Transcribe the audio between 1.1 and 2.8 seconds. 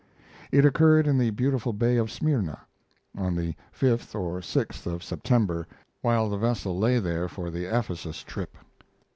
the beautiful Bay of Smyrna,